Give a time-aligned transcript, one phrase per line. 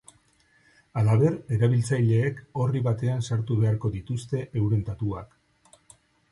[1.01, 5.41] Halaber, erabiltzaileek orri batean sartu beharko dituzte euren datuak.